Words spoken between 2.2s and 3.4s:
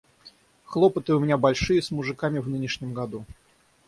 в нынешнем году.